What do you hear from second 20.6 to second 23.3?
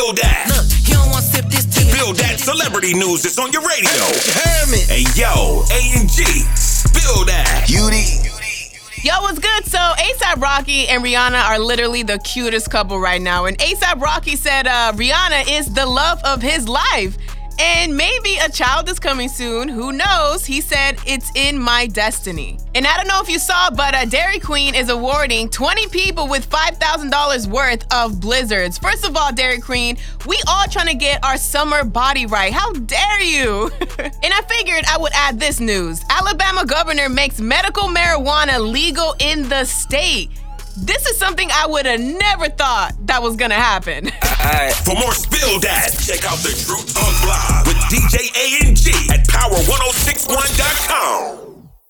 said, It's in my destiny. And I don't know if